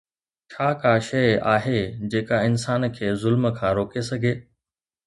ڇا 0.53 0.67
ڪا 0.85 0.93
شيءِ 1.07 1.35
آهي 1.53 1.83
جيڪا 2.15 2.41
انسان 2.49 2.91
کي 2.97 3.13
ظلم 3.27 3.49
کان 3.61 3.73
روڪي 3.81 4.09
سگهي؟ 4.11 4.35